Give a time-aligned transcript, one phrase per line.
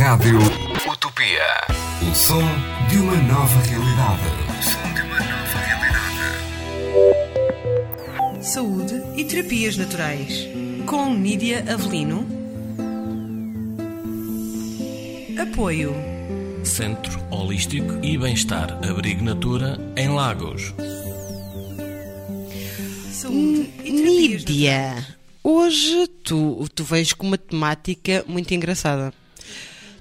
[0.00, 0.38] Rádio
[0.90, 1.44] Utopia.
[2.10, 2.40] O som
[2.88, 4.22] de uma nova realidade.
[4.48, 5.58] O som de uma nova
[8.32, 8.42] realidade.
[8.42, 10.48] Saúde e terapias naturais.
[10.86, 12.26] Com Nídia Avelino.
[15.38, 15.94] Apoio.
[16.64, 20.72] Centro Holístico e Bem-Estar Abrigo Natura em Lagos.
[23.12, 25.06] Saúde e terapias Nídia,
[25.44, 29.12] hoje tu, tu vens com uma temática muito engraçada.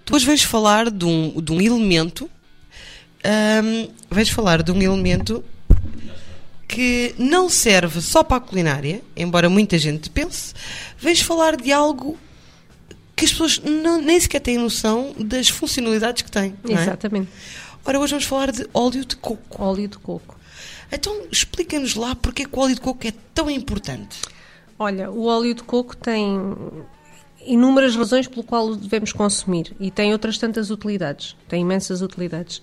[0.09, 2.27] Tu hoje vais falar de um, de um elemento,
[3.23, 5.43] ahm, vais falar de um elemento
[6.67, 10.55] que não serve só para a culinária, embora muita gente pense,
[10.99, 12.17] vais falar de algo
[13.15, 16.55] que as pessoas não- nem sequer têm noção das funcionalidades que tem.
[16.67, 16.71] é?
[16.73, 17.29] Exatamente.
[17.85, 19.63] Ora, hoje vamos falar de óleo de coco.
[19.63, 20.39] Óleo de coco.
[20.91, 24.17] Então, explica-nos lá porque é que o óleo de coco é tão importante.
[24.79, 26.35] Olha, o óleo de coco tem
[27.49, 31.35] inúmeras razões pelo qual o devemos consumir e tem outras tantas utilidades.
[31.47, 32.61] Tem imensas utilidades.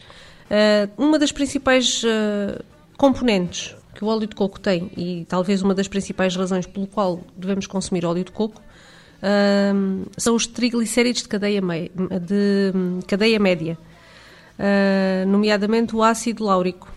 [0.50, 2.62] Ah, uma das principais ah,
[2.96, 7.20] componentes que o óleo de coco tem e talvez uma das principais razões pelo qual
[7.37, 8.62] devemos consumir óleo de coco
[9.23, 9.73] ah,
[10.16, 13.76] são os triglicéridos de cadeia, de, hum, cadeia média,
[14.59, 16.95] Ah, nomeadamente o ácido láurico.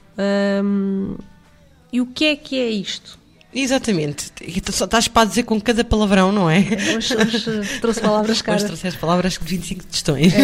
[1.92, 3.18] E o que é que é isto?
[3.54, 4.32] Exatamente.
[4.42, 6.60] E tu só estás para dizer com cada palavrão, não é?
[6.96, 8.64] Hoje, hoje trouxe palavras Hoje caras.
[8.64, 10.34] trouxeste palavras com 25 testões.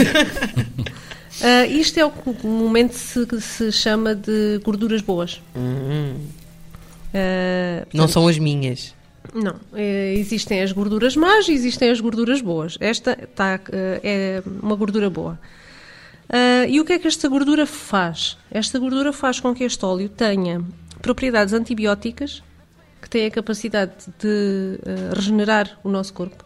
[1.41, 5.41] Ah, isto é o que comumente se, se chama de gorduras boas.
[7.13, 8.93] Ah, Não são as minhas.
[9.33, 12.77] não, eh, existem as gorduras más e existem as gorduras boas.
[12.79, 13.59] Esta tá,
[14.01, 15.37] é uma gordura boa.
[16.29, 18.37] Ah, e o que é que esta gordura faz?
[18.49, 20.63] Esta gordura faz com que este óleo tenha
[21.01, 22.41] propriedades antibióticas
[23.05, 26.43] que têm a capacidade de eh, regenerar o nosso corpo.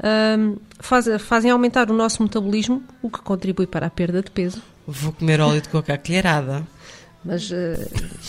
[0.00, 4.62] Ahm, faz- fazem aumentar o nosso metabolismo, o que contribui para a perda de peso.
[4.86, 6.64] Vou comer óleo de coco à colherada.
[7.24, 7.88] Mas eh,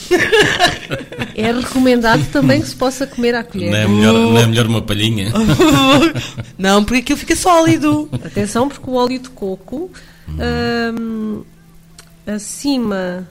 [1.35, 3.69] é recomendado também que se possa comer à colher.
[3.69, 5.31] Não é melhor, não é melhor uma palhinha?
[6.57, 8.09] Não, porque aquilo fica sólido.
[8.25, 9.91] Atenção, porque o óleo de coco,
[10.27, 11.43] hum,
[12.25, 13.27] acima,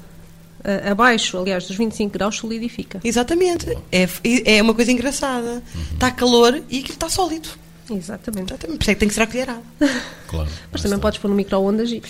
[0.87, 3.01] a- abaixo, aliás, dos 25 graus, solidifica.
[3.05, 3.67] Exatamente.
[3.93, 4.09] É,
[4.57, 5.63] é uma coisa engraçada.
[5.93, 7.49] Está calor e aquilo está sólido.
[7.91, 8.51] Exatamente.
[8.53, 8.79] Exatamente.
[8.79, 9.63] Por isso é que tem que ser à colherada.
[10.27, 10.49] Claro.
[10.73, 12.03] Mas também podes pôr no micro-ondas e.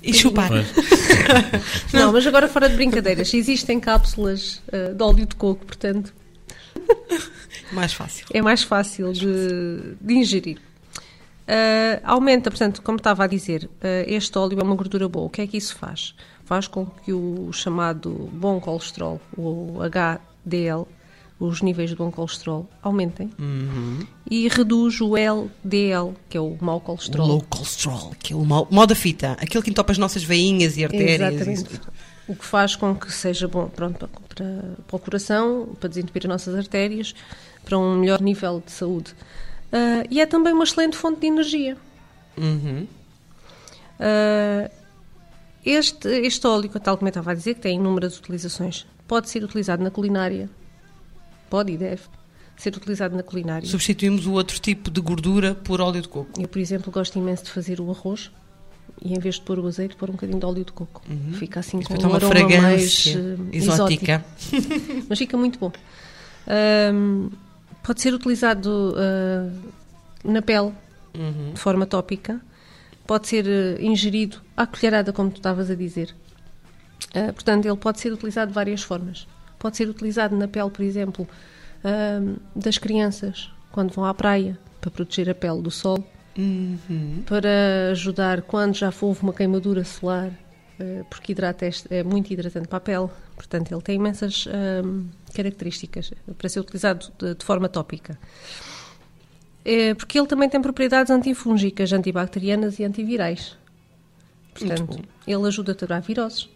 [0.00, 0.50] E chupar.
[1.92, 6.14] Não, mas agora fora de brincadeiras, existem cápsulas eh, de óleo de coco, portanto
[7.72, 8.24] Mais fácil.
[8.32, 10.58] é mais fácil de, de ingerir.
[11.48, 15.26] Ah, aumenta, portanto, como estava a dizer, ah, este óleo é uma gordura boa.
[15.26, 16.14] O que é que isso faz?
[16.44, 20.86] Faz com que o chamado bom colesterol, o HDL,
[21.38, 23.30] os níveis de bom colesterol, aumentem
[24.30, 27.26] e reduz o LDL, que é o mau O colesterol.
[27.26, 28.12] low cholesterol.
[28.12, 29.32] Aquele mal, mal da fita.
[29.32, 31.20] Aquele que entopa as nossas veinhas e artérias.
[31.20, 31.64] e Exatamente.
[31.64, 31.92] tudo.
[32.28, 36.22] O que faz com que seja bom pronto, para, para, para o coração, para desentupir
[36.24, 37.14] as nossas artérias,
[37.64, 39.14] para um melhor nível de saúde.
[39.72, 41.76] Ah, e é também uma excelente fonte de energia.
[42.36, 42.86] Uhum.
[43.98, 44.70] Ah,
[45.64, 49.42] este, este óleo, tal como eu estava a dizer, que tem inúmeras utilizações, pode ser
[49.42, 50.48] utilizado na culinária,
[51.50, 52.02] pode e deve
[52.56, 53.68] ser utilizado na culinária.
[53.68, 56.40] Substituímos o outro tipo de gordura por óleo de coco.
[56.40, 58.30] Eu, por exemplo, gosto imenso de fazer o arroz
[59.02, 61.02] e em vez de pôr o azeite, pôr um bocadinho de óleo de coco.
[61.34, 62.48] Fica assim com Então um uma aroma mais
[63.02, 63.18] fragrância
[63.52, 64.24] eh, exótica.
[64.40, 65.04] exótico.
[65.08, 65.72] Mas fica muito bom.
[66.46, 67.28] Ahm,
[67.86, 69.48] pode ser utilizado ah,
[70.24, 70.72] na pele,
[71.16, 71.52] Uhum.
[71.54, 72.40] de forma tópica.
[73.06, 76.14] Pode ser eh, ingerido à colherada, como tu estavas a dizer.
[77.14, 79.26] Ah, portanto, ele pode ser utilizado de várias formas.
[79.58, 81.26] Pode ser utilizado na pele, por exemplo,
[82.54, 86.04] das crianças, quando vão à praia, para proteger a pele do sol.
[86.36, 87.22] Uhum.
[87.24, 90.30] Para ajudar quando já houve uma queimadura solar,
[91.10, 93.08] porque hidrata é muito hidratante para a pele.
[93.34, 95.04] Portanto, ele tem imensas ahm,
[95.34, 98.18] características para ser utilizado de, de forma tópica.
[99.64, 103.56] É, porque ele também tem propriedades antifúngicas, antibacterianas e antivirais.
[104.54, 106.48] Portanto, ele ajuda a curar viroses,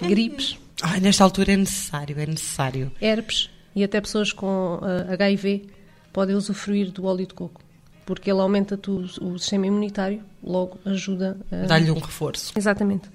[0.00, 2.90] gripes, Ai, nesta altura é necessário, é necessário.
[3.00, 5.66] herpes e até pessoas com ah, HIV
[6.12, 7.62] podem usufruir do óleo de coco.
[8.04, 12.52] Porque ele aumenta tu- o sistema imunitário, logo ajuda a Dá-lhe um reforço.
[12.56, 13.08] Exatamente.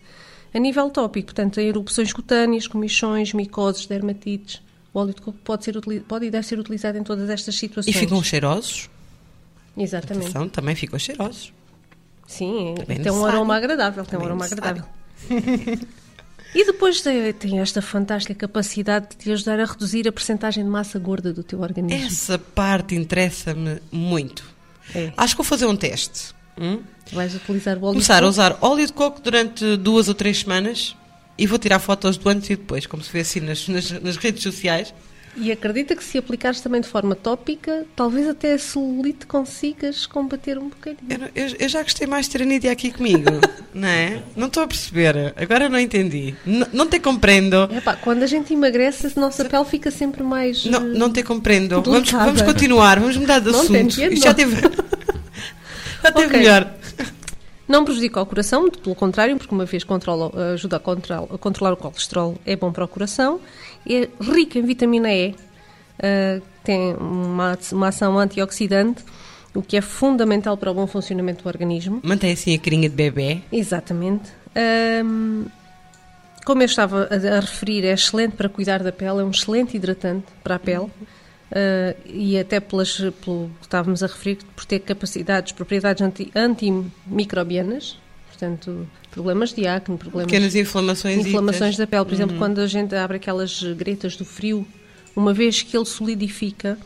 [0.54, 4.62] A nível tópico, portanto, tem erupções cutâneas, comichões, micoses, dermatites.
[4.94, 5.76] O óleo de coco pode, ser,
[6.08, 7.96] pode e deve ser utilizado em todas estas E situações.
[7.96, 8.90] ficam cheirosos.
[9.78, 10.26] Exatamente.
[10.26, 11.54] Atenção, também ficam cheirosos.
[12.28, 14.06] Sim, Também tem um aroma agradável.
[14.06, 14.84] Tem um aroma agradável.
[16.54, 20.70] E depois tem, tem esta fantástica capacidade de te ajudar a reduzir a percentagem de
[20.70, 22.06] massa gorda do teu organismo.
[22.06, 24.44] Essa parte interessa-me muito.
[24.94, 25.14] É.
[25.16, 26.34] Acho que vou fazer um teste.
[27.14, 30.96] Vais utilizar o óleo Começar a usar óleo de coco durante duas ou três semanas
[31.38, 34.18] e vou tirar fotos do antes e depois, como se vê assim nas, nas, nas
[34.18, 34.94] redes sociais.
[35.36, 40.58] E acredita que se aplicares também de forma tópica, talvez até a celulite consigas combater
[40.58, 41.08] um bocadinho.
[41.34, 43.24] Eu, eu- eu já gostei mais de ter a Nídia aqui comigo,
[43.74, 44.22] não é?
[44.36, 46.36] Não estou a perceber, agora não entendi.
[46.46, 47.70] N- não te compreendo.
[47.74, 50.66] Epá, quando a gente emagrece, a nossa pele fica sempre mais.
[50.66, 51.82] Não, eh, não te compreendo.
[51.82, 52.26] Vamos, Delicada.
[52.26, 54.02] vamos continuar, vamos mudar de Não assunto.
[54.02, 54.58] Isto já teve.
[56.04, 56.40] já teve Ok.
[56.40, 56.74] melhor.
[57.68, 61.38] Não prejudica o coração, muito pelo contrário, porque uma vez controla, ajuda a, controlar, a
[61.38, 63.40] controlar o colesterol, é bom para o coração.
[63.90, 65.36] É rico em vitamina E,
[66.00, 69.04] eh, tem uma, uma ação antioxidante,
[69.56, 72.02] o que é fundamental para o bom funcionamento do organismo.
[72.04, 73.40] Mantém assim a carinha de bebê.
[73.52, 74.32] Exatamente.
[74.56, 75.46] Ahm,
[76.46, 80.26] como eu estava a referir, é excelente para cuidar da pele, é um excelente hidratante
[80.44, 80.88] para a pele.
[81.54, 87.98] Ah, e até pelas, pelo que estávamos a referir, por ter capacidades, propriedades anti- antimicrobianas,
[88.30, 91.26] portanto, problemas de acne, problemas Pequenas inflamações.
[91.26, 92.06] inflamações da pele.
[92.06, 94.66] Por exemplo, quando a gente abre aquelas gretas do frio,
[95.16, 96.78] uma vez que ele solidifica,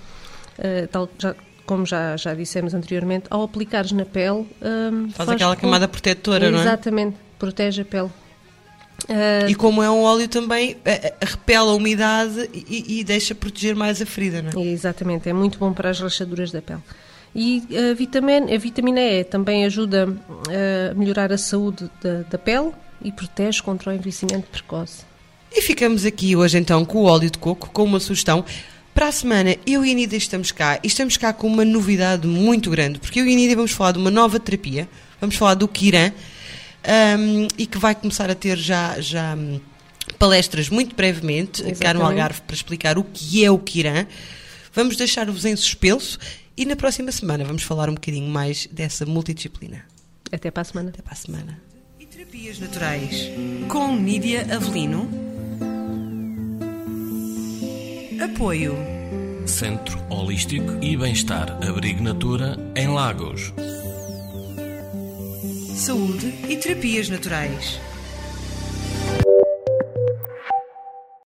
[0.58, 1.36] eh, tal, já-
[1.66, 4.46] como já, já dissemos anteriormente, ao aplicares na pele...
[4.62, 6.62] ehm, Faz aquela com- camada protetora, não é?
[6.62, 8.10] Exatamente, protege a pele.
[9.08, 13.76] Eh, E como é um óleo também, eh, repele a umidade e, e deixa proteger
[13.76, 14.66] mais a ferida, não é?
[14.68, 16.82] Exatamente, é muito bom para as rachaduras da pele.
[17.36, 17.62] E
[17.92, 20.08] a vitamina, a vitamina E também ajuda
[20.50, 22.72] eh, a melhorar a saúde da, da pele
[23.04, 25.04] e protege contra o envelhecimento precoce.
[25.52, 28.44] E ficamos aqui hoje então com o óleo de coco, com uma sugestão.
[28.94, 32.26] Para a semana, eu e a Nídia estamos cá e estamos cá com uma novidade
[32.26, 34.88] muito grande, porque eu e a Nídia vamos falar de uma nova terapia,
[35.20, 36.14] vamos falar do Kiran,
[37.18, 39.60] hum, e que vai começar a ter já, já hum,
[40.20, 42.04] palestras muito brevemente, cá no.
[42.04, 44.06] Algarve, para explicar o que é o Kiran.
[44.74, 46.20] Vamos deixar-vos em suspenso
[46.58, 49.84] e na próxima semana vamos falar um bocadinho mais dessa multidisciplina.
[50.32, 50.90] Até para a semana.
[50.90, 51.62] Até para a semana.
[52.00, 53.30] E terapias naturais.
[53.70, 55.10] Com Nídia Avelino.
[58.22, 58.76] Apoio.
[59.46, 63.54] Centro Holístico e Bem-Estar Abrigo Natura em Lagos.
[65.86, 67.80] Saúde e terapias naturais.